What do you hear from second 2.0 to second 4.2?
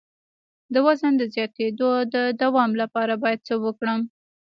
د دوام لپاره باید څه وکړم؟